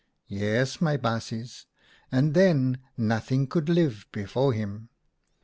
"Yes, 0.27 0.81
my 0.81 0.97
baasjes, 0.97 1.65
and 2.11 2.33
then 2.33 2.79
nothing 2.97 3.45
could 3.45 3.69
live 3.69 4.07
before 4.11 4.51
him. 4.51 4.89